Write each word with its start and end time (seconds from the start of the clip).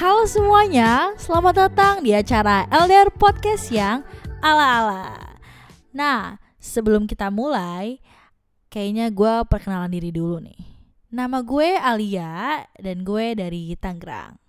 Halo 0.00 0.24
semuanya, 0.24 1.12
selamat 1.20 1.68
datang 1.68 2.00
di 2.00 2.16
acara 2.16 2.64
LDR 2.72 3.12
Podcast 3.12 3.68
yang 3.68 4.00
ala-ala. 4.40 5.36
Nah, 5.92 6.40
sebelum 6.56 7.04
kita 7.04 7.28
mulai, 7.28 8.00
kayaknya 8.72 9.12
gue 9.12 9.44
perkenalan 9.44 9.92
diri 9.92 10.08
dulu 10.08 10.40
nih. 10.40 10.56
Nama 11.12 11.44
gue 11.44 11.76
Alia 11.76 12.64
dan 12.80 13.04
gue 13.04 13.36
dari 13.36 13.76
Tangerang. 13.76 14.40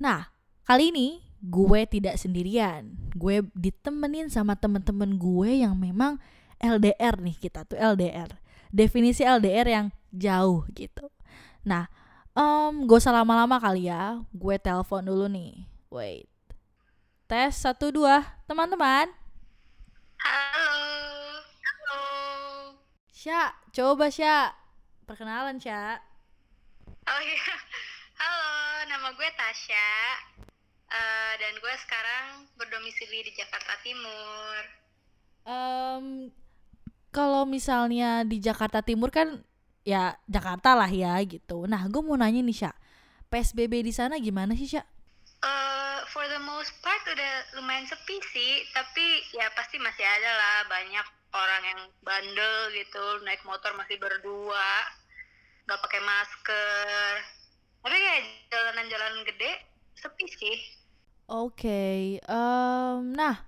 Nah, 0.00 0.32
kali 0.64 0.88
ini 0.88 1.20
gue 1.44 1.84
tidak 1.84 2.16
sendirian. 2.16 3.12
Gue 3.12 3.44
ditemenin 3.52 4.32
sama 4.32 4.56
temen-temen 4.56 5.20
gue 5.20 5.68
yang 5.68 5.76
memang 5.76 6.16
LDR 6.64 7.20
nih 7.20 7.36
kita 7.36 7.68
tuh 7.68 7.76
LDR. 7.76 8.40
Definisi 8.72 9.20
LDR 9.20 9.68
yang 9.68 9.86
jauh 10.16 10.64
gitu. 10.72 11.12
Nah, 11.68 12.05
Um, 12.36 12.84
gak 12.84 13.00
usah 13.00 13.16
lama-lama 13.16 13.56
kali 13.56 13.88
ya. 13.88 14.20
Gue 14.28 14.60
telepon 14.60 15.00
dulu 15.00 15.24
nih. 15.24 15.64
Wait. 15.88 16.28
Tes 17.24 17.56
satu 17.56 17.88
dua, 17.88 18.20
teman-teman. 18.44 19.08
Halo. 20.20 20.68
Halo. 21.40 22.02
Sya, 23.08 23.56
coba 23.72 24.12
Sya. 24.12 24.52
Perkenalan 25.08 25.56
Sya. 25.56 25.96
Oh 27.08 27.20
iya. 27.24 27.56
Halo, 28.20 28.52
nama 28.92 29.16
gue 29.16 29.28
Tasya. 29.32 29.90
Uh, 30.92 31.32
dan 31.40 31.56
gue 31.56 31.74
sekarang 31.88 32.44
berdomisili 32.60 33.24
di 33.26 33.32
Jakarta 33.32 33.80
Timur. 33.80 34.60
Um, 35.48 36.06
kalau 37.16 37.48
misalnya 37.48 38.28
di 38.28 38.44
Jakarta 38.44 38.84
Timur 38.84 39.08
kan 39.08 39.40
ya 39.86 40.18
Jakarta 40.26 40.74
lah 40.74 40.90
ya 40.90 41.14
gitu. 41.22 41.70
Nah, 41.70 41.86
gue 41.86 42.02
mau 42.02 42.18
nanya 42.18 42.42
nih 42.42 42.66
Sya, 42.66 42.72
PSBB 43.30 43.86
di 43.86 43.94
sana 43.94 44.18
gimana 44.18 44.58
sih 44.58 44.66
Sya? 44.66 44.82
Uh, 45.46 46.02
for 46.10 46.26
the 46.26 46.42
most 46.42 46.74
part 46.82 46.98
udah 47.06 47.54
lumayan 47.54 47.86
sepi 47.86 48.18
sih, 48.34 48.66
tapi 48.74 49.22
ya 49.30 49.46
pasti 49.54 49.78
masih 49.78 50.02
ada 50.02 50.30
lah 50.34 50.56
banyak 50.66 51.06
orang 51.30 51.62
yang 51.62 51.80
bandel 52.02 52.56
gitu, 52.74 53.22
naik 53.22 53.46
motor 53.46 53.70
masih 53.78 53.94
berdua, 54.02 54.68
nggak 55.70 55.80
pakai 55.86 56.02
masker. 56.02 57.10
Tapi 57.86 57.94
kayak 57.94 58.22
jalanan-jalanan 58.50 59.22
gede 59.22 59.52
sepi 59.94 60.26
sih. 60.26 60.58
Oke, 61.30 61.62
okay. 61.62 62.02
um, 62.26 63.14
nah, 63.14 63.46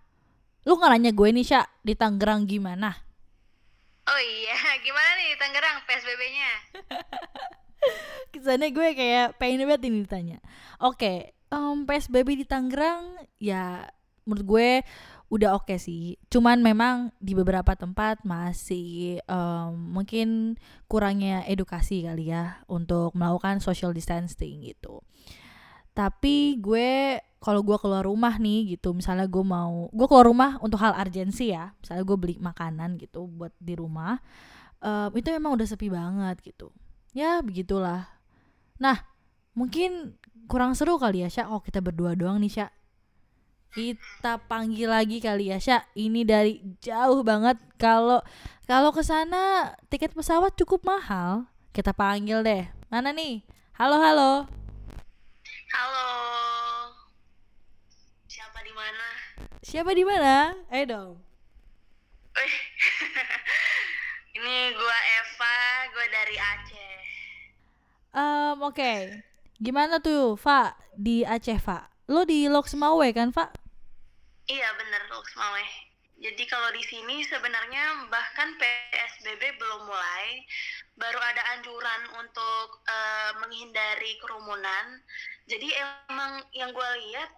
lu 0.62 0.78
nggak 0.78 0.90
nanya 0.94 1.10
gue 1.10 1.28
nih 1.34 1.46
Sya 1.46 1.62
di 1.82 1.98
Tangerang 1.98 2.46
gimana? 2.46 3.08
Oh 4.08 4.20
iya, 4.22 4.56
gimana 4.82 5.10
nih 5.20 5.37
Tangerang 5.48 5.80
PSBB-nya? 5.88 6.52
Kesannya 8.36 8.68
gue 8.68 8.88
kayak 8.92 9.40
pengen 9.40 9.64
banget 9.64 9.88
ini 9.88 10.04
ditanya. 10.04 10.38
Oke, 10.76 11.00
okay, 11.00 11.18
um, 11.48 11.88
PSBB 11.88 12.44
di 12.44 12.44
Tangerang 12.44 13.16
ya 13.40 13.88
menurut 14.28 14.44
gue 14.44 14.68
udah 15.32 15.56
oke 15.56 15.72
okay 15.72 15.80
sih. 15.80 16.20
Cuman 16.28 16.60
memang 16.60 17.16
di 17.16 17.32
beberapa 17.32 17.72
tempat 17.72 18.28
masih 18.28 19.24
um, 19.24 19.72
mungkin 19.72 20.60
kurangnya 20.84 21.48
edukasi 21.48 22.04
kali 22.04 22.28
ya 22.28 22.60
untuk 22.68 23.16
melakukan 23.16 23.64
social 23.64 23.96
distancing 23.96 24.68
gitu. 24.68 25.00
Tapi 25.96 26.60
gue 26.60 27.24
kalau 27.40 27.64
gue 27.64 27.80
keluar 27.80 28.04
rumah 28.04 28.36
nih 28.36 28.76
gitu 28.76 28.92
misalnya 28.92 29.24
gue 29.24 29.40
mau 29.40 29.88
gue 29.96 30.06
keluar 30.12 30.28
rumah 30.28 30.60
untuk 30.60 30.76
hal 30.84 30.92
urgensi 30.92 31.56
ya 31.56 31.70
misalnya 31.80 32.04
gue 32.04 32.16
beli 32.18 32.36
makanan 32.42 32.98
gitu 32.98 33.30
buat 33.30 33.54
di 33.62 33.78
rumah 33.78 34.18
um, 34.82 35.10
itu 35.14 35.28
emang 35.32 35.54
udah 35.54 35.66
sepi 35.66 35.88
banget 35.88 36.36
gitu. 36.42 36.72
Ya 37.16 37.40
begitulah. 37.40 38.08
Nah 38.78 39.02
mungkin 39.56 40.14
kurang 40.46 40.72
seru 40.78 40.96
kali 40.96 41.26
ya 41.26 41.28
Sya 41.28 41.44
oh 41.50 41.60
kita 41.60 41.82
berdua 41.82 42.14
doang 42.18 42.38
nih 42.42 42.52
Sya. 42.52 42.66
Kita 43.68 44.40
panggil 44.48 44.88
lagi 44.88 45.20
kali 45.20 45.52
ya 45.52 45.58
Sya. 45.60 45.84
Ini 45.94 46.24
dari 46.24 46.62
jauh 46.80 47.20
banget. 47.22 47.58
Kalau 47.76 48.22
kalau 48.66 48.90
ke 48.92 49.02
sana 49.04 49.74
tiket 49.92 50.14
pesawat 50.14 50.56
cukup 50.56 50.84
mahal. 50.84 51.48
Kita 51.72 51.94
panggil 51.94 52.42
deh. 52.42 52.64
Mana 52.90 53.14
nih? 53.14 53.44
Halo 53.78 53.96
halo. 54.02 54.32
Halo. 55.68 56.08
Mana? 58.78 59.10
Siapa 59.58 59.90
di 59.90 60.06
mana? 60.06 60.54
Ayo 60.70 60.84
dong. 60.86 61.10
Ini 64.38 64.70
gua 64.70 64.98
Eva, 65.18 65.56
gua 65.90 66.06
dari 66.14 66.36
Aceh. 66.38 66.94
Um, 68.14 68.56
oke. 68.62 68.78
Okay. 68.78 68.98
Gimana 69.58 69.98
tuh, 69.98 70.38
Fa? 70.38 70.78
Di 70.94 71.26
Aceh, 71.26 71.58
Fa? 71.58 71.90
Lo 72.06 72.22
di 72.22 72.46
Loksmawe 72.46 73.10
kan, 73.10 73.34
Fa? 73.34 73.50
Iya, 74.46 74.70
bener 74.78 75.02
Loksmawe. 75.10 75.90
Jadi 76.22 76.46
kalau 76.46 76.70
di 76.70 76.82
sini 76.86 77.26
sebenarnya 77.26 78.06
bahkan 78.10 78.54
PSBB 78.58 79.58
belum 79.58 79.90
mulai, 79.90 80.46
baru 80.94 81.18
ada 81.18 81.42
anjuran 81.58 82.02
untuk 82.22 82.68
uh, 82.86 83.30
menghindari 83.42 84.18
kerumunan. 84.22 85.02
Jadi 85.50 85.66
emang 85.74 86.46
yang 86.54 86.70
gue 86.70 86.90
lihat 87.10 87.30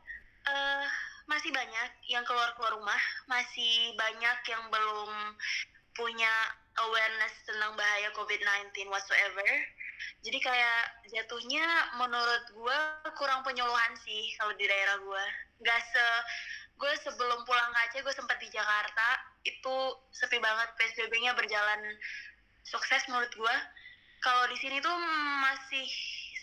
uh, 0.49 0.84
masih 1.28 1.49
banyak 1.55 1.91
yang 2.11 2.27
keluar 2.27 2.50
keluar 2.59 2.75
rumah 2.75 2.99
masih 3.31 3.94
banyak 3.94 4.38
yang 4.50 4.67
belum 4.67 5.11
punya 5.94 6.34
awareness 6.88 7.34
tentang 7.44 7.76
bahaya 7.76 8.08
COVID-19 8.16 8.88
whatsoever. 8.88 9.48
Jadi 10.24 10.38
kayak 10.41 10.80
jatuhnya 11.12 11.64
menurut 12.00 12.44
gue 12.52 12.78
kurang 13.16 13.44
penyuluhan 13.44 13.92
sih 14.00 14.32
kalau 14.41 14.52
di 14.56 14.64
daerah 14.64 14.96
gue 15.00 15.24
gak 15.60 15.80
se 15.92 16.06
gue 16.80 16.92
sebelum 17.04 17.44
pulang 17.44 17.69
ke 17.76 17.78
Aceh 17.84 18.00
gue 18.00 18.14
sempat 18.16 18.40
di 18.40 18.48
Jakarta. 18.48 19.08
Itu 19.44 20.00
sepi 20.12 20.40
banget 20.40 20.72
PSBB-nya 20.76 21.36
berjalan 21.36 21.80
sukses 22.64 23.04
menurut 23.08 23.32
gue 23.32 23.56
kalau 24.20 24.44
di 24.52 24.56
sini 24.60 24.80
tuh 24.84 24.92
masih 25.40 25.88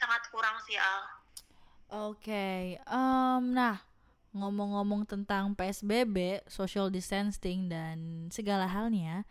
sangat 0.01 0.21
kurang 0.33 0.57
sih 0.65 0.77
Al. 0.77 1.01
Oke, 1.87 2.27
okay. 2.27 2.61
um, 2.89 3.55
nah 3.55 3.79
ngomong-ngomong 4.35 5.07
tentang 5.07 5.55
PSBB, 5.55 6.43
social 6.51 6.91
distancing 6.91 7.71
dan 7.71 8.27
segala 8.29 8.67
halnya, 8.67 9.23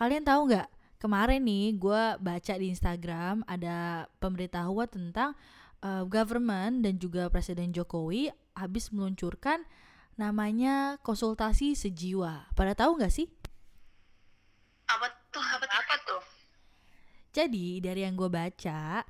kalian 0.00 0.24
tahu 0.24 0.48
nggak? 0.48 0.68
Kemarin 0.96 1.44
nih 1.44 1.76
gue 1.76 2.02
baca 2.16 2.54
di 2.56 2.72
Instagram 2.72 3.44
ada 3.44 4.08
pemberitahuan 4.16 4.88
tentang 4.88 5.36
uh, 5.84 6.08
government 6.08 6.80
dan 6.80 6.96
juga 6.96 7.28
Presiden 7.28 7.72
Jokowi 7.76 8.32
habis 8.56 8.88
meluncurkan 8.88 9.64
namanya 10.16 10.96
konsultasi 11.04 11.76
sejiwa. 11.76 12.48
Pada 12.56 12.72
tahu 12.72 12.96
nggak 12.96 13.12
sih? 13.12 13.28
Apa 14.88 15.08
tuh? 15.28 15.44
Apa 15.44 15.64
tuh? 15.68 15.78
Apa 15.80 15.94
tuh? 16.04 16.22
Jadi 17.30 17.80
dari 17.80 18.04
yang 18.04 18.16
gue 18.16 18.28
baca, 18.28 19.04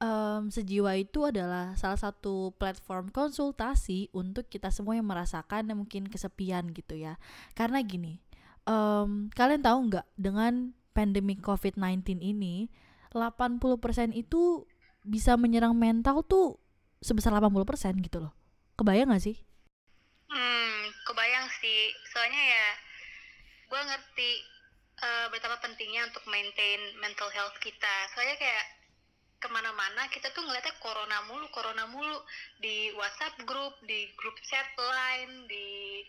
um, 0.00 0.48
sejiwa 0.48 0.96
itu 0.96 1.28
adalah 1.28 1.76
salah 1.76 2.00
satu 2.00 2.50
platform 2.56 3.12
konsultasi 3.12 4.08
untuk 4.16 4.48
kita 4.48 4.72
semua 4.72 4.96
yang 4.96 5.06
merasakan 5.06 5.70
mungkin 5.76 6.08
kesepian 6.08 6.72
gitu 6.72 6.96
ya. 6.96 7.20
Karena 7.52 7.78
gini, 7.84 8.25
um, 8.66 9.30
kalian 9.32 9.62
tahu 9.62 9.78
nggak 9.88 10.06
dengan 10.18 10.74
pandemi 10.92 11.38
COVID-19 11.38 12.20
ini 12.20 12.68
80% 13.14 14.12
itu 14.12 14.66
bisa 15.06 15.38
menyerang 15.38 15.72
mental 15.72 16.20
tuh 16.26 16.58
sebesar 17.00 17.32
80% 17.32 18.02
gitu 18.02 18.18
loh. 18.28 18.32
Kebayang 18.76 19.14
gak 19.14 19.24
sih? 19.24 19.36
Hmm, 20.28 20.90
kebayang 21.06 21.46
sih. 21.62 21.94
Soalnya 22.12 22.42
ya 22.42 22.66
gue 23.66 23.80
ngerti 23.80 24.30
uh, 25.00 25.26
betapa 25.32 25.62
pentingnya 25.62 26.10
untuk 26.10 26.26
maintain 26.28 26.80
mental 27.00 27.30
health 27.32 27.56
kita. 27.62 27.94
Soalnya 28.12 28.36
kayak 28.36 28.66
ke 29.36 29.48
mana-mana 29.52 30.08
kita 30.08 30.32
tuh 30.32 30.42
ngeliatnya 30.42 30.72
corona 30.80 31.20
mulu 31.28 31.46
corona 31.52 31.84
mulu 31.92 32.18
di 32.56 32.88
WhatsApp 32.96 33.36
grup 33.44 33.76
di 33.84 34.08
grup 34.16 34.32
chat 34.48 34.64
lain 34.80 35.44
di 35.44 36.00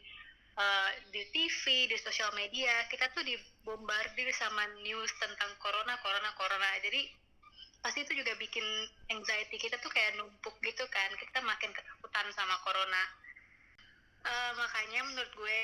uh, 0.57 0.89
di 1.13 1.21
TV 1.31 1.87
di 1.87 1.97
sosial 2.01 2.33
media 2.33 2.73
kita 2.89 3.07
tuh 3.13 3.23
dibombardir 3.23 4.29
sama 4.33 4.65
news 4.83 5.09
tentang 5.21 5.53
corona 5.61 5.95
corona 6.01 6.33
corona. 6.35 6.69
Jadi 6.81 7.07
pasti 7.79 8.03
itu 8.03 8.19
juga 8.19 8.33
bikin 8.41 8.65
anxiety 9.13 9.55
kita 9.61 9.77
tuh 9.79 9.93
kayak 9.93 10.17
numpuk 10.17 10.57
gitu 10.65 10.83
kan. 10.89 11.09
Kita 11.15 11.39
makin 11.45 11.71
ketakutan 11.71 12.27
sama 12.33 12.57
corona. 12.65 13.03
Uh, 14.27 14.51
makanya 14.59 15.07
menurut 15.07 15.31
gue 15.39 15.59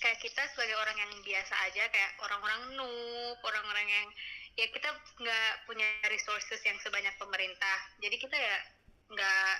kayak 0.00 0.16
kita 0.22 0.40
sebagai 0.54 0.80
orang 0.80 0.96
yang 0.96 1.12
biasa 1.20 1.52
aja 1.68 1.84
kayak 1.92 2.16
orang-orang 2.24 2.78
noob 2.78 3.36
orang-orang 3.44 3.84
yang 3.84 4.08
ya 4.56 4.64
kita 4.70 4.88
nggak 5.20 5.52
punya 5.68 5.84
resources 6.08 6.62
yang 6.64 6.78
sebanyak 6.80 7.12
pemerintah. 7.20 7.76
Jadi 8.00 8.16
kita 8.16 8.32
ya 8.38 8.56
nggak 9.12 9.54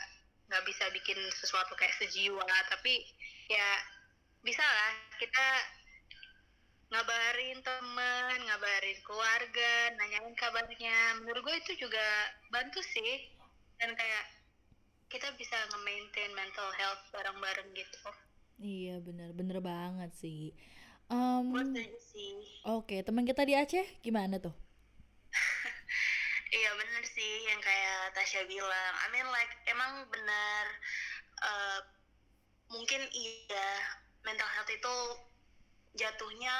nggak 0.48 0.64
bisa 0.64 0.84
bikin 0.96 1.18
sesuatu 1.34 1.76
kayak 1.76 1.92
sejiwa. 2.00 2.46
Tapi 2.72 3.04
ya 3.52 3.68
bisa 4.42 4.62
lah 4.62 4.94
kita 5.22 5.46
ngabarin 6.92 7.58
temen, 7.64 8.36
ngabarin 8.44 8.98
keluarga, 9.00 9.72
nanyain 9.96 10.36
kabarnya. 10.36 11.22
Menurut 11.24 11.40
gue 11.40 11.56
itu 11.64 11.88
juga 11.88 12.04
bantu 12.52 12.84
sih. 12.84 13.32
Dan 13.80 13.96
kayak 13.96 14.24
kita 15.08 15.32
bisa 15.40 15.56
bareng-bareng 17.16 17.70
gitu. 17.72 18.04
Iya 18.60 19.00
bener. 19.00 19.32
Bener 19.32 19.58
banget 19.64 20.12
sih. 20.12 20.52
Um, 21.12 21.52
sih. 22.08 22.40
oke 22.64 23.04
teman 23.04 23.28
kita 23.28 23.44
di 23.44 23.52
Aceh 23.52 23.84
gimana 24.00 24.40
tuh? 24.40 24.54
Iya 26.52 26.68
bener 26.76 27.00
sih 27.08 27.48
yang 27.48 27.64
kayak 27.64 28.12
Tasya 28.12 28.44
bilang. 28.44 28.94
I 29.00 29.06
mean 29.08 29.24
like 29.32 29.52
emang 29.72 30.04
bener 30.12 30.64
uh, 31.40 31.80
mungkin 32.68 33.00
iya 33.08 33.68
mental 34.22 34.48
health 34.58 34.70
itu 34.70 34.96
jatuhnya 35.98 36.54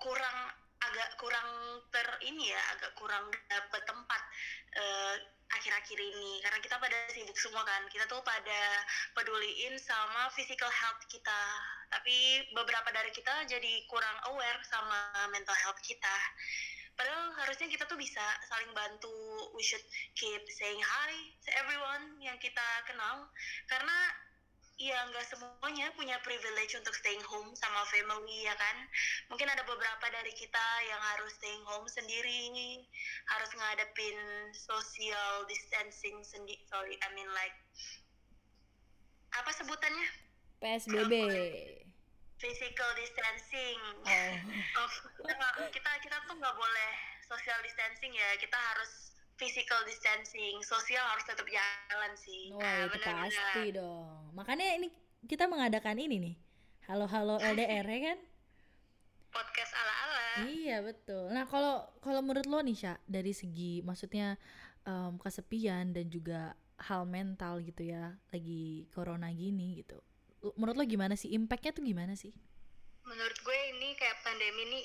kurang 0.00 0.38
agak 0.84 1.16
kurang 1.16 1.80
ter 1.88 2.04
ini 2.28 2.52
ya 2.52 2.62
agak 2.76 2.92
kurang 2.98 3.24
dapet 3.48 3.82
tempat 3.88 4.22
uh, 4.76 5.16
akhir-akhir 5.52 5.98
ini. 5.98 6.40
Karena 6.42 6.58
kita 6.60 6.76
pada 6.80 6.98
sibuk 7.12 7.36
semua 7.38 7.62
kan. 7.62 7.86
Kita 7.88 8.04
tuh 8.10 8.20
pada 8.26 8.62
peduliin 9.14 9.76
sama 9.78 10.28
physical 10.34 10.70
health 10.70 11.02
kita. 11.06 11.42
Tapi 11.92 12.48
beberapa 12.56 12.88
dari 12.90 13.14
kita 13.14 13.46
jadi 13.46 13.72
kurang 13.86 14.16
aware 14.34 14.60
sama 14.66 15.28
mental 15.30 15.54
health 15.54 15.78
kita. 15.84 16.16
Padahal 16.94 17.34
harusnya 17.42 17.66
kita 17.66 17.90
tuh 17.90 17.98
bisa 17.98 18.22
saling 18.46 18.70
bantu. 18.70 19.10
We 19.58 19.62
should 19.66 19.82
keep 20.14 20.42
saying 20.58 20.78
hi 20.78 21.12
to 21.46 21.50
everyone 21.58 22.18
yang 22.22 22.38
kita 22.38 22.66
kenal. 22.86 23.30
Karena 23.66 23.98
ya 24.74 24.98
nggak 25.06 25.26
semuanya 25.30 25.86
punya 25.94 26.18
privilege 26.26 26.74
untuk 26.74 26.90
staying 26.98 27.22
home 27.30 27.54
sama 27.54 27.86
family 27.94 28.42
ya 28.42 28.54
kan? 28.58 28.76
Mungkin 29.30 29.46
ada 29.46 29.62
beberapa 29.62 30.06
dari 30.10 30.34
kita 30.34 30.66
yang 30.90 31.02
harus 31.14 31.30
staying 31.38 31.64
home 31.66 31.86
sendiri 31.86 32.82
harus 33.30 33.50
ngadepin 33.54 34.18
social 34.52 35.46
distancing 35.46 36.18
sendiri 36.26 36.60
sorry 36.66 36.98
I 37.00 37.08
mean 37.14 37.30
like 37.32 37.54
apa 39.34 39.50
sebutannya? 39.54 40.06
PSBB 40.58 41.12
physical 42.44 42.90
distancing. 42.98 43.78
Oh. 44.04 44.84
oh, 44.84 45.68
kita 45.72 45.90
kita 46.04 46.16
tuh 46.28 46.36
nggak 46.36 46.56
boleh 46.56 46.92
social 47.24 47.58
distancing 47.64 48.12
ya. 48.12 48.36
Kita 48.36 48.56
harus 48.56 49.03
physical 49.34 49.80
distancing, 49.86 50.62
sosial 50.62 51.02
harus 51.02 51.24
tetap 51.26 51.46
jalan 51.46 52.12
sih. 52.14 52.54
Wah, 52.54 52.62
nah, 52.62 52.74
itu 52.86 52.90
bener 52.94 53.06
-bener. 53.06 53.24
pasti 53.26 53.64
dong. 53.74 54.18
Makanya 54.34 54.66
ini 54.78 54.88
kita 55.26 55.50
mengadakan 55.50 55.98
ini 55.98 56.16
nih. 56.20 56.36
Halo-halo 56.86 57.40
LDR 57.40 57.86
ya 57.96 58.00
kan? 58.12 58.18
Podcast 59.34 59.72
ala-ala. 59.74 60.46
Iya, 60.46 60.76
betul. 60.86 61.32
Nah, 61.34 61.44
kalau 61.50 61.82
kalau 61.98 62.20
menurut 62.22 62.46
lo 62.46 62.62
nih, 62.62 62.76
Sya, 62.78 62.94
dari 63.08 63.34
segi 63.34 63.82
maksudnya 63.82 64.38
um, 64.86 65.18
kesepian 65.18 65.90
dan 65.90 66.06
juga 66.06 66.54
hal 66.78 67.02
mental 67.08 67.58
gitu 67.66 67.90
ya, 67.90 68.14
lagi 68.30 68.86
corona 68.94 69.32
gini 69.34 69.82
gitu. 69.82 69.98
Menurut 70.54 70.78
lo 70.78 70.84
gimana 70.86 71.18
sih? 71.18 71.34
Impactnya 71.34 71.74
tuh 71.74 71.82
gimana 71.82 72.14
sih? 72.14 72.30
Menurut 73.02 73.38
gue 73.42 73.58
ini 73.74 73.98
kayak 73.98 74.22
pandemi 74.22 74.62
ini 74.70 74.80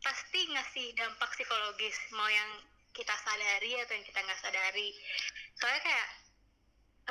pasti 0.00 0.40
ngasih 0.54 0.94
dampak 0.94 1.28
psikologis 1.34 1.96
mau 2.14 2.30
yang 2.30 2.50
kita 2.96 3.12
sadari 3.20 3.76
atau 3.84 3.92
yang 3.92 4.06
kita 4.08 4.20
nggak 4.24 4.40
sadari. 4.40 4.88
Soalnya 5.60 5.82
kayak 5.84 6.08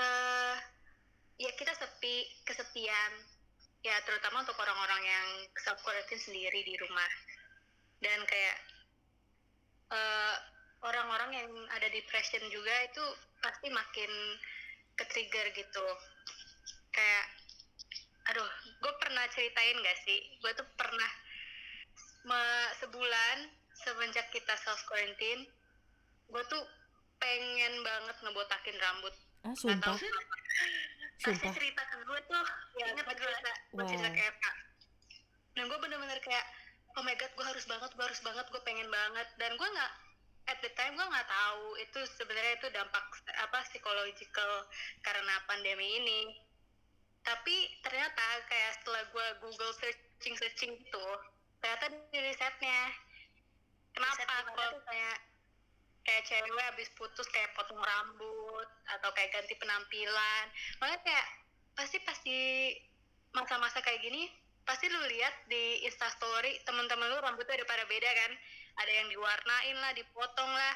uh, 0.02 0.56
ya 1.38 1.52
kita 1.54 1.78
sepi 1.78 2.26
kesepian. 2.42 3.12
Ya 3.86 4.02
terutama 4.02 4.42
untuk 4.42 4.58
orang-orang 4.58 5.02
yang 5.06 5.28
self 5.62 5.78
quarantine 5.86 6.18
sendiri 6.18 6.66
di 6.66 6.74
rumah. 6.82 7.12
Dan 8.02 8.18
kayak 8.26 8.58
uh, 9.94 10.36
orang-orang 10.90 11.46
yang 11.46 11.52
ada 11.70 11.86
depression 11.94 12.42
juga 12.50 12.74
itu 12.90 13.06
pasti 13.46 13.70
makin 13.70 14.10
ke 14.98 15.06
trigger 15.14 15.54
gitu. 15.54 15.88
Kayak 16.90 17.26
aduh 18.26 18.50
gue 18.82 18.94
pernah 18.98 19.22
ceritain 19.30 19.78
gak 19.86 20.00
sih? 20.02 20.18
Gue 20.42 20.50
tuh 20.58 20.66
pernah 20.74 21.12
sebulan 22.82 23.54
semenjak 23.86 24.26
kita 24.34 24.58
self 24.66 24.82
quarantine 24.90 25.46
gue 26.30 26.44
tuh 26.50 26.64
pengen 27.22 27.74
banget 27.82 28.16
ngebotakin 28.22 28.78
rambut. 28.82 29.14
Ah 29.46 29.56
sumpah. 29.56 29.96
sumpah. 31.24 31.54
cerita 31.56 31.82
ke 31.88 31.98
gue 32.04 32.20
tuh 32.28 32.46
ya, 32.82 32.86
inget 32.92 33.06
gue 33.06 33.18
cerita. 33.18 33.52
Gue 33.72 33.84
wow. 33.84 33.90
cerita 33.90 34.10
ke 34.12 34.22
Eva 34.22 34.52
dan 35.56 35.72
gue 35.72 35.80
bener-bener 35.80 36.20
kayak 36.20 36.46
oh 37.00 37.04
my 37.04 37.16
god 37.16 37.32
gue 37.32 37.46
harus 37.48 37.64
banget 37.64 37.92
gue 37.96 38.06
harus 38.06 38.22
banget 38.22 38.46
gue 38.52 38.62
pengen 38.68 38.88
banget. 38.92 39.28
Dan 39.40 39.56
gue 39.56 39.68
nggak 39.68 39.94
at 40.46 40.60
the 40.62 40.70
time 40.78 40.94
gue 40.94 41.08
nggak 41.08 41.28
tahu 41.32 41.66
itu 41.82 42.00
sebenarnya 42.20 42.54
itu 42.60 42.68
dampak 42.76 43.06
apa 43.40 43.60
psikologikal 43.72 44.52
karena 45.02 45.34
pandemi 45.48 45.88
ini. 46.04 46.22
Tapi 47.26 47.56
ternyata 47.82 48.26
kayak 48.46 48.72
setelah 48.78 49.04
gue 49.10 49.28
google 49.42 49.74
searching 49.80 50.36
searching 50.38 50.76
itu 50.76 51.06
ternyata 51.64 51.86
di 52.12 52.20
risetnya. 52.20 52.82
Kenapa 53.96 54.28
kalau 54.52 54.76
kayak 54.92 55.18
kayak 56.06 56.24
cewek 56.30 56.64
habis 56.70 56.88
putus 56.94 57.26
kayak 57.34 57.52
potong 57.58 57.82
rambut 57.82 58.68
atau 58.96 59.10
kayak 59.18 59.34
ganti 59.34 59.58
penampilan. 59.58 60.46
Makanya 60.80 61.02
kayak 61.02 61.28
pasti 61.76 61.98
pasti 62.06 62.38
masa-masa 63.36 63.84
kayak 63.84 64.00
gini 64.00 64.32
pasti 64.66 64.90
lu 64.90 64.98
lihat 64.98 65.46
di 65.46 65.86
instastory 65.86 66.58
teman-teman 66.66 67.12
lu 67.12 67.22
rambutnya 67.22 67.62
udah 67.62 67.70
pada 67.70 67.86
beda 67.86 68.10
kan? 68.10 68.32
Ada 68.82 68.92
yang 68.92 69.08
diwarnain 69.14 69.78
lah 69.82 69.92
dipotong 69.94 70.52
lah. 70.52 70.76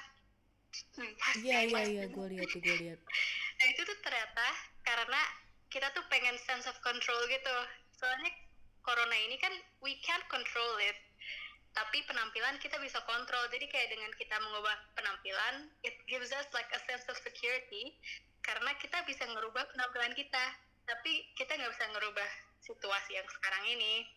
Iya 1.41 1.65
iya 1.65 1.81
iya 1.89 2.05
gue 2.05 2.25
lihat 2.37 2.47
tuh 2.53 2.61
gue 2.61 2.75
lihat. 2.85 2.99
Nah 3.57 3.65
itu 3.73 3.81
tuh 3.85 3.97
ternyata 4.05 4.47
karena 4.85 5.21
kita 5.69 5.89
tuh 5.97 6.05
pengen 6.09 6.37
sense 6.45 6.69
of 6.69 6.77
control 6.85 7.21
gitu. 7.29 7.55
Soalnya 7.97 8.29
corona 8.85 9.17
ini 9.17 9.37
kan 9.41 9.53
we 9.81 9.97
can't 10.05 10.25
control 10.29 10.77
it 10.81 11.08
tapi 11.73 12.01
penampilan 12.05 12.57
kita 12.59 12.77
bisa 12.81 12.99
kontrol. 13.05 13.45
Jadi 13.53 13.65
kayak 13.69 13.89
dengan 13.93 14.11
kita 14.17 14.35
mengubah 14.41 14.75
penampilan 14.97 15.69
it 15.85 15.95
gives 16.09 16.33
us 16.33 16.47
like 16.51 16.69
a 16.73 16.81
sense 16.89 17.05
of 17.07 17.17
security. 17.21 17.95
Karena 18.41 18.73
kita 18.81 19.03
bisa 19.05 19.25
ngerubah 19.29 19.69
penampilan 19.75 20.13
kita. 20.17 20.45
Tapi 20.89 21.29
kita 21.37 21.53
nggak 21.53 21.71
bisa 21.73 21.85
ngerubah 21.93 22.29
situasi 22.65 23.17
yang 23.17 23.27
sekarang 23.29 23.63
ini. 23.77 24.07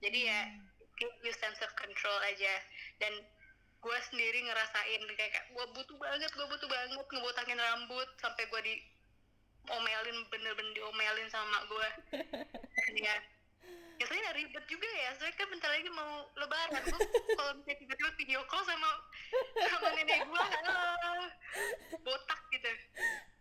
Jadi 0.00 0.18
ya 0.30 0.40
give 0.96 1.14
you 1.24 1.32
sense 1.34 1.58
of 1.64 1.70
control 1.76 2.18
aja. 2.24 2.54
Dan 3.02 3.12
gue 3.80 3.98
sendiri 4.12 4.44
ngerasain 4.44 5.02
kayak 5.16 5.56
gue 5.56 5.66
butuh 5.72 5.96
banget 5.96 6.28
gue 6.36 6.46
butuh 6.52 6.68
banget 6.68 7.00
ngebotakin 7.00 7.56
rambut 7.56 8.08
sampai 8.20 8.44
gue 8.44 8.60
di 8.60 8.74
omelin 9.72 10.18
bener-bener 10.28 10.72
diomelin 10.76 11.28
sama 11.32 11.64
gue 11.64 11.88
ya 13.08 13.16
ribet 14.50 14.66
juga 14.66 14.90
ya. 14.90 15.10
Saya 15.14 15.30
kan 15.38 15.46
bentar 15.46 15.70
lagi 15.70 15.86
mau 15.94 16.26
lebaran. 16.34 16.82
Gue 16.82 16.98
kalau 17.38 17.52
misalnya 17.54 17.78
tiba-tiba 17.78 18.10
video 18.18 18.40
call 18.50 18.66
sama 18.66 18.90
sama 19.70 19.88
nenek 19.94 20.26
gue 20.26 20.42
halo. 20.42 20.78
Botak 22.02 22.40
gitu. 22.50 22.70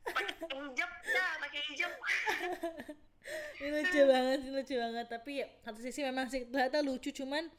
Pakai 0.06 0.34
hijab. 0.38 0.92
Ya 1.10 1.28
pakai 1.42 1.62
hijab. 1.74 1.92
Ini 3.62 3.70
lucu 3.74 4.00
banget 4.06 4.38
sih 4.46 4.52
lucu 4.54 4.76
banget. 4.78 5.06
Tapi 5.10 5.32
ya, 5.42 5.48
satu 5.66 5.80
sisi 5.82 6.06
memang 6.06 6.30
sih 6.30 6.46
ternyata 6.46 6.86
lucu. 6.86 7.10
Cuman 7.10 7.50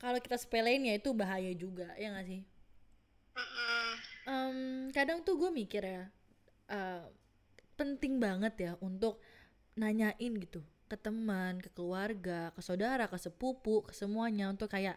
kalau 0.00 0.16
kita 0.24 0.40
sepelein 0.40 0.88
ya 0.88 0.96
itu 0.96 1.12
bahaya 1.12 1.52
juga. 1.52 1.92
Ya 2.00 2.08
nggak 2.16 2.24
sih? 2.24 2.40
Um, 4.24 4.88
kadang 4.96 5.20
tuh 5.22 5.36
gue 5.36 5.52
mikir 5.52 5.84
ya 5.84 6.08
uh, 6.72 7.06
penting 7.78 8.18
banget 8.18 8.54
ya 8.58 8.72
untuk 8.82 9.22
nanyain 9.78 10.34
gitu 10.42 10.66
ke 10.88 10.96
teman, 10.96 11.60
ke 11.60 11.68
keluarga, 11.76 12.50
ke 12.56 12.60
saudara, 12.64 13.04
ke 13.06 13.20
sepupu, 13.20 13.84
ke 13.84 13.92
semuanya 13.92 14.48
untuk 14.48 14.72
kayak 14.72 14.96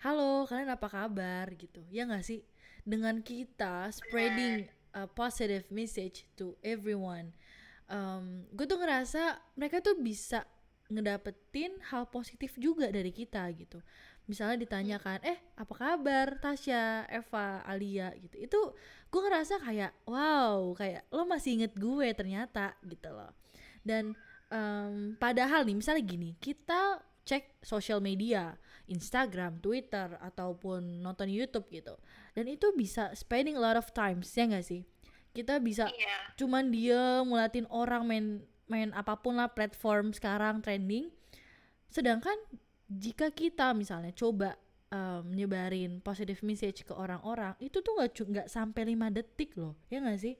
halo 0.00 0.46
kalian 0.46 0.70
apa 0.70 0.86
kabar? 0.86 1.50
gitu. 1.58 1.82
Ya 1.90 2.06
nggak 2.06 2.22
sih? 2.22 2.46
Dengan 2.86 3.20
kita 3.20 3.90
spreading 3.90 4.70
a 4.94 5.10
positive 5.10 5.66
message 5.74 6.24
to 6.38 6.54
everyone. 6.62 7.34
Um, 7.90 8.48
gue 8.54 8.64
tuh 8.64 8.78
ngerasa 8.80 9.42
mereka 9.58 9.82
tuh 9.82 9.98
bisa 9.98 10.46
ngedapetin 10.88 11.74
hal 11.90 12.08
positif 12.08 12.54
juga 12.56 12.88
dari 12.88 13.10
kita 13.10 13.44
gitu. 13.58 13.82
Misalnya 14.24 14.64
ditanyakan 14.64 15.20
eh 15.20 15.36
apa 15.58 15.74
kabar 15.74 16.40
Tasya 16.40 17.10
Eva 17.10 17.60
Alia? 17.66 18.14
gitu. 18.16 18.36
Itu 18.40 18.60
gue 19.12 19.20
ngerasa 19.20 19.60
kayak 19.60 19.92
wow 20.08 20.72
kayak 20.78 21.04
lo 21.12 21.28
masih 21.28 21.60
inget 21.60 21.72
gue 21.76 22.08
ternyata 22.16 22.78
gitu 22.86 23.12
loh. 23.12 23.32
Dan 23.84 24.16
um, 24.50 25.16
padahal 25.16 25.64
nih 25.64 25.76
misalnya 25.76 26.04
gini 26.04 26.36
kita 26.40 27.00
cek 27.24 27.64
sosial 27.64 28.04
media 28.04 28.56
Instagram 28.84 29.64
Twitter 29.64 30.20
ataupun 30.20 31.00
nonton 31.00 31.32
YouTube 31.32 31.64
gitu. 31.72 31.96
Dan 32.36 32.52
itu 32.52 32.68
bisa 32.76 33.12
spending 33.16 33.56
a 33.56 33.62
lot 33.62 33.80
of 33.80 33.88
times 33.96 34.28
ya 34.36 34.44
gak 34.44 34.64
sih? 34.64 34.84
Kita 35.32 35.56
bisa 35.58 35.88
yeah. 35.88 36.30
cuman 36.36 36.68
dia 36.68 37.24
ngeliatin 37.24 37.64
orang 37.72 38.04
main 38.04 38.26
main 38.68 38.92
apa 38.92 39.16
pun 39.16 39.40
lah 39.40 39.48
platform 39.48 40.12
sekarang 40.12 40.60
trending. 40.60 41.08
Sedangkan 41.88 42.36
jika 42.92 43.32
kita 43.32 43.72
misalnya 43.72 44.12
coba 44.12 44.60
um, 44.92 45.24
nyebarin 45.32 45.98
positive 46.04 46.44
message 46.44 46.84
ke 46.84 46.92
orang-orang 46.92 47.56
itu 47.58 47.80
tuh 47.80 47.96
nggak 47.96 48.12
nggak 48.14 48.48
sampai 48.52 48.82
lima 48.84 49.08
detik 49.08 49.56
loh 49.56 49.74
ya 49.88 49.98
nggak 50.04 50.20
sih 50.20 50.34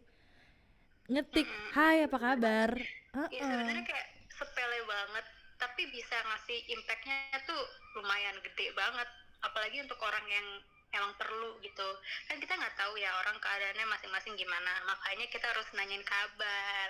ngetik 1.04 1.48
hai 1.76 2.08
apa 2.08 2.16
kabar 2.16 2.70
uh 3.12 3.18
-uh. 3.24 3.28
ya 3.28 3.44
sebenarnya 3.44 3.84
kayak 3.84 4.08
sepele 4.32 4.80
banget 4.88 5.26
tapi 5.60 5.82
bisa 5.92 6.16
ngasih 6.16 6.58
impactnya 6.72 7.38
tuh 7.44 7.62
lumayan 8.00 8.36
gede 8.40 8.72
banget 8.72 9.08
apalagi 9.44 9.84
untuk 9.84 10.00
orang 10.00 10.24
yang 10.26 10.46
emang 10.94 11.12
perlu 11.20 11.60
gitu 11.60 11.88
kan 12.30 12.40
kita 12.40 12.56
nggak 12.56 12.76
tahu 12.78 12.96
ya 12.96 13.10
orang 13.20 13.36
keadaannya 13.36 13.86
masing-masing 13.90 14.34
gimana 14.38 14.72
makanya 14.88 15.26
kita 15.28 15.44
harus 15.50 15.68
nanyain 15.76 16.04
kabar 16.06 16.88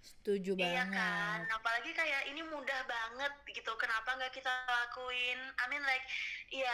setuju 0.00 0.56
Iya 0.56 0.88
banget 0.88 0.96
kan, 0.96 1.40
apalagi 1.60 1.92
kayak 1.92 2.22
ini 2.32 2.40
mudah 2.48 2.80
banget 2.88 3.32
gitu. 3.52 3.68
Kenapa 3.76 4.16
nggak 4.16 4.32
kita 4.32 4.48
lakuin? 4.48 5.36
I 5.60 5.64
mean 5.68 5.84
like, 5.84 6.04
ya 6.48 6.72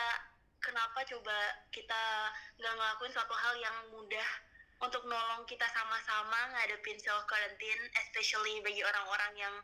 kenapa 0.62 1.02
coba 1.02 1.38
kita 1.74 2.02
nggak 2.58 2.74
ngelakuin 2.74 3.12
suatu 3.14 3.34
hal 3.34 3.54
yang 3.58 3.76
mudah 3.90 4.28
untuk 4.82 5.02
nolong 5.08 5.48
kita 5.48 5.64
sama-sama 5.72 6.52
ngadepin 6.52 7.00
self 7.00 7.24
quarantine, 7.24 7.82
especially 8.04 8.60
bagi 8.60 8.84
orang-orang 8.84 9.32
yang 9.40 9.56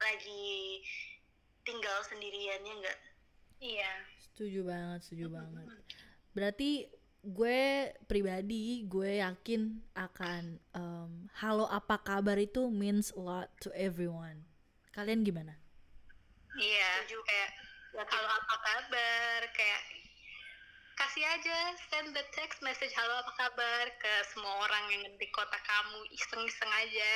lagi 0.00 0.82
tinggal 1.62 1.98
sendiriannya 2.08 2.74
nggak? 2.82 2.98
iya. 3.60 3.92
Setuju 4.32 4.64
banget 4.64 5.00
setuju 5.04 5.26
banget. 5.36 5.68
Berarti 6.32 6.88
gue 7.20 7.92
pribadi 8.08 8.88
gue 8.88 9.20
yakin 9.20 9.84
akan 9.92 10.56
em, 10.72 11.12
halo 11.36 11.68
apa 11.68 12.00
kabar 12.00 12.40
itu 12.40 12.72
means 12.72 13.12
a 13.12 13.20
lot 13.20 13.48
to 13.60 13.68
everyone. 13.76 14.48
Kalian 14.96 15.20
gimana? 15.20 15.60
Iya 16.56 17.04
Setuju. 17.04 17.20
kayak 17.28 17.50
halo 18.08 18.28
apa 18.32 18.54
kabar 18.64 19.40
kayak 19.52 19.99
kasih 21.00 21.24
aja 21.24 21.58
send 21.88 22.12
the 22.12 22.20
text 22.36 22.60
message 22.60 22.92
halo 22.92 23.24
apa 23.24 23.32
kabar? 23.40 23.88
ke 23.96 24.12
semua 24.28 24.68
orang 24.68 24.84
yang 24.92 25.02
di 25.16 25.24
kota 25.32 25.56
kamu. 25.56 26.00
Iseng-iseng 26.12 26.72
aja. 26.76 27.12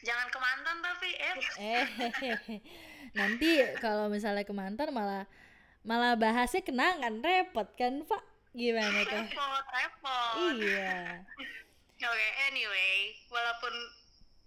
Jangan 0.00 0.26
ke 0.32 0.38
mantan 0.40 0.76
tapi, 0.80 1.10
eh, 1.12 1.36
eh 1.60 1.86
nanti 3.20 3.48
kalau 3.84 4.08
misalnya 4.08 4.48
ke 4.48 4.54
mantan 4.56 4.96
malah 4.96 5.28
malah 5.84 6.16
bahasnya 6.16 6.64
kenangan 6.64 7.20
repot 7.20 7.68
kan 7.76 8.00
pak? 8.08 8.22
Gimana 8.56 9.04
tuh? 9.04 9.24
Repot, 9.28 9.64
repot. 9.76 10.32
iya. 10.56 11.20
Oke, 12.12 12.28
anyway, 12.48 13.12
walaupun 13.28 13.74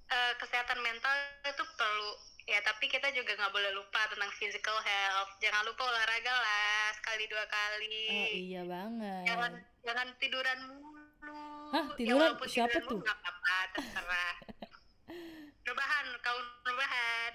eh, 0.10 0.34
kesehatan 0.41 0.82
mental 0.82 1.13
itu 1.46 1.65
perlu 1.77 2.12
ya, 2.50 2.60
tapi 2.60 2.86
kita 2.86 3.08
juga 3.10 3.32
nggak 3.32 3.53
boleh 3.53 3.72
lupa 3.72 4.01
tentang 4.08 4.32
physical 4.34 4.77
health. 4.79 5.32
Jangan 5.38 5.63
lupa 5.63 5.86
olahraga 5.86 6.34
lah 6.34 6.68
sekali 6.91 7.24
dua 7.25 7.46
kali. 7.46 8.06
oh 8.10 8.27
iya 8.32 8.62
banget 8.63 9.24
Jangan 9.25 9.51
jangan 9.82 10.08
tiduran 10.18 10.60
mulu. 10.68 10.98
Hah, 11.70 11.86
Ya, 11.86 11.96
tiduran? 11.96 12.20
walaupun 12.34 12.48
Siapa 12.48 12.72
tiduran 12.74 12.89
tuh? 12.89 13.00
nggak 13.00 13.18
apa-apa, 13.20 13.58
terserah. 13.74 14.34
rebahan, 15.68 16.06
kau 16.20 16.38
rebahan. 16.65 17.34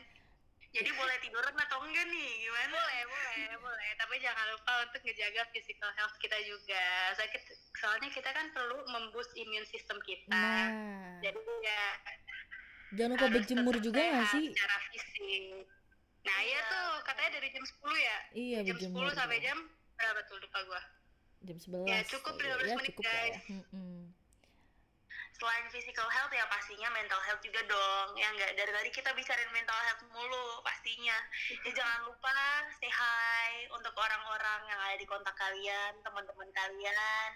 Jadi 0.74 0.90
boleh 0.90 1.16
tiduran 1.22 1.54
atau 1.54 1.78
enggak 1.86 2.02
nih? 2.04 2.30
Gimana? 2.42 2.74
Boleh, 2.74 3.02
boleh, 3.06 3.46
boleh. 3.62 3.90
Tapi 3.94 4.14
jangan 4.18 4.46
lupa 4.50 4.72
untuk 4.82 5.00
ngejaga 5.06 5.46
physical 5.54 5.86
health 5.94 6.18
kita 6.18 6.34
juga. 6.42 6.82
Soalnya 7.14 7.30
kita, 7.30 7.50
soalnya 7.78 8.08
kita 8.10 8.30
kan 8.34 8.46
perlu 8.50 8.82
memboost 8.90 9.30
immune 9.38 9.62
system 9.64 10.02
kita. 10.02 10.26
nah 10.26 10.66
Jadi 11.22 11.38
ya 11.62 11.82
jangan 12.94 13.10
lupa 13.12 13.26
berjemur 13.30 13.76
juga 13.78 14.00
sehat 14.00 14.26
sih 14.30 14.46
secara 14.50 14.76
fisik. 14.86 15.42
Nah, 16.24 16.38
iya 16.40 16.52
Iya, 16.54 16.60
tuh 16.66 16.86
katanya 17.04 17.30
dari 17.34 17.48
jam 17.50 17.64
10 17.64 17.74
ya. 18.00 18.18
iya 18.32 18.58
jam 18.62 18.74
berjemur 18.74 19.04
10 19.06 19.14
sampai 19.14 19.38
jam 19.38 19.58
berapa 19.94 20.20
tuh 20.24 20.36
lupa 20.38 20.58
gua. 20.64 20.82
jam 21.42 21.56
11 21.58 21.84
Ya, 21.84 21.98
cukup 22.06 22.34
15 22.34 22.48
ya 22.64 22.74
menit, 22.74 22.88
cukup 22.90 23.04
ya 23.04 23.12
guys. 23.12 23.36
Mm-mm. 23.46 23.93
Selain 25.34 25.66
physical 25.66 26.06
health 26.06 26.30
ya 26.30 26.46
pastinya 26.46 26.86
mental 26.94 27.18
health 27.26 27.42
juga 27.42 27.58
dong. 27.66 28.14
Ya 28.14 28.30
enggak 28.30 28.54
dari 28.54 28.70
tadi 28.70 28.90
kita 28.94 29.10
bicarain 29.18 29.50
mental 29.50 29.74
health 29.82 30.06
mulu 30.14 30.62
pastinya. 30.62 31.18
Ya 31.66 31.70
jangan 31.74 32.06
lupa 32.06 32.30
say 32.78 32.86
hi 32.86 33.66
untuk 33.74 33.90
orang-orang 33.98 34.60
yang 34.70 34.78
ada 34.78 34.94
di 34.94 35.06
kontak 35.10 35.34
kalian, 35.34 35.98
teman-teman 36.06 36.46
kalian, 36.54 37.30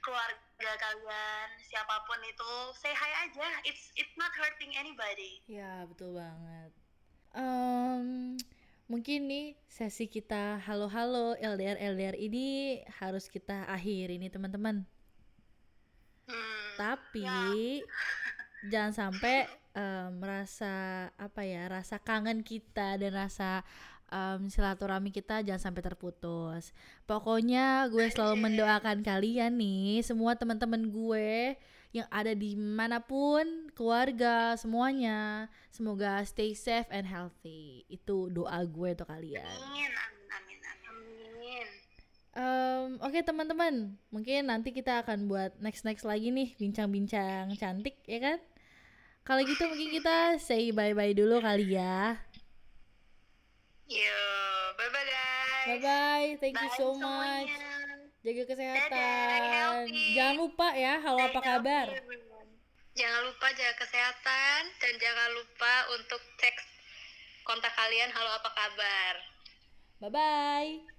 keluarga 0.00 0.72
kalian, 0.80 1.48
siapa 1.60 1.96
pun 2.08 2.16
itu 2.24 2.52
say 2.80 2.96
hi 2.96 3.12
aja. 3.28 3.48
It's 3.68 3.92
it's 4.00 4.16
not 4.16 4.32
hurting 4.32 4.72
anybody. 4.80 5.44
Ya 5.44 5.84
betul 5.84 6.16
banget. 6.16 6.72
Em, 7.36 8.40
mungkin 8.88 9.28
nih 9.28 9.58
sesi 9.68 10.08
kita 10.08 10.64
halo-halo 10.64 11.36
LDR 11.36 11.76
LDR 11.92 12.16
ini 12.16 12.80
harus 12.88 13.28
kita 13.28 13.68
akhiri 13.68 14.16
nih 14.16 14.32
teman-teman. 14.32 14.88
Tapi 16.74 17.82
jangan 18.70 18.92
sampai 18.92 19.48
em, 19.74 20.08
merasa 20.16 21.08
apa 21.18 21.42
ya 21.44 21.68
rasa 21.68 22.00
kangen 22.00 22.40
kita 22.40 22.96
dan 22.96 23.12
rasa 23.12 23.66
em, 24.08 24.48
silaturahmi 24.48 25.10
kita 25.10 25.42
jangan 25.42 25.70
sampai 25.70 25.82
terputus. 25.82 26.70
Pokoknya 27.04 27.86
gue 27.90 28.06
selalu 28.10 28.50
mendoakan 28.50 29.02
kalian 29.02 29.58
nih 29.58 30.00
semua 30.06 30.38
teman-teman 30.38 30.88
gue 30.88 31.58
yang 31.94 32.10
ada 32.10 32.34
di 32.34 32.58
mana 32.58 32.98
pun 32.98 33.70
keluarga 33.70 34.58
semuanya 34.58 35.46
semoga 35.70 36.26
stay 36.26 36.50
safe 36.50 36.90
and 36.90 37.06
healthy 37.06 37.86
itu 37.86 38.26
doa 38.34 38.58
gue 38.66 38.98
untuk 38.98 39.06
kalian. 39.06 39.46
Amin, 39.46 39.94
amin. 39.94 40.13
Oke 43.04 43.20
teman-teman, 43.20 44.00
mungkin 44.08 44.48
nanti 44.48 44.72
kita 44.72 45.04
akan 45.04 45.28
buat 45.28 45.52
next 45.60 45.84
next 45.84 46.08
lagi 46.08 46.32
nih 46.32 46.56
bincang-bincang 46.56 47.52
cantik 47.60 48.00
ya 48.08 48.16
kan? 48.16 48.38
Kalau 49.28 49.44
gitu 49.44 49.60
mungkin 49.68 49.92
kita 50.00 50.40
say 50.40 50.72
bye 50.72 50.96
bye 50.96 51.12
dulu 51.12 51.36
kali 51.44 51.76
ya. 51.76 52.16
Yo, 53.92 54.24
bye 54.80 54.88
bye 54.88 55.04
guys. 55.04 55.64
Bye 55.68 55.80
bye, 55.84 56.28
thank 56.40 56.56
you 56.56 56.70
Bye 56.72 56.80
so 56.80 56.96
much. 56.96 57.44
semuanya. 57.44 57.60
Jaga 58.24 58.40
Dadah, 58.40 58.48
kesehatan. 58.56 59.40
healthy. 59.52 60.04
Jangan 60.16 60.36
lupa 60.40 60.68
ya, 60.72 60.94
halo 61.04 61.20
apa 61.28 61.40
kabar? 61.44 61.86
Jangan 62.96 63.20
lupa 63.28 63.46
jaga 63.52 63.74
kesehatan 63.84 64.60
dan 64.80 64.92
jangan 64.96 65.28
lupa 65.36 65.74
untuk 65.92 66.24
cek 66.40 66.56
kontak 67.44 67.76
kalian 67.76 68.08
halo 68.16 68.32
apa 68.32 68.48
kabar. 68.48 69.14
Bye 70.00 70.08
bye. 70.08 70.68
Bye. 70.80 70.93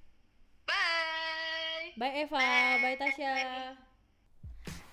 Bye 1.95 2.27
Eva, 2.27 2.75
bye 2.83 2.99
Tasya. 2.99 3.35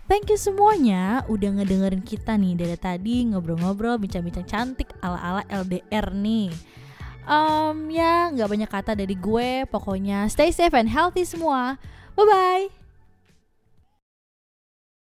Thank 0.07 0.31
you 0.31 0.39
semuanya 0.39 1.27
udah 1.27 1.59
ngedengerin 1.59 2.03
kita 2.03 2.39
nih 2.39 2.55
dari 2.55 2.79
tadi 2.79 3.27
ngobrol-ngobrol 3.27 3.99
bincang-bincang 3.99 4.47
cantik 4.47 4.95
ala-ala 5.03 5.43
LDR 5.51 6.15
nih. 6.15 6.55
Um, 7.27 7.91
ya 7.91 8.31
nggak 8.31 8.51
banyak 8.51 8.71
kata 8.71 8.93
dari 8.95 9.19
gue, 9.19 9.67
pokoknya 9.67 10.31
stay 10.31 10.55
safe 10.55 10.75
and 10.79 10.91
healthy 10.91 11.27
semua. 11.27 11.75
Bye 12.15 12.27
bye. 12.27 12.82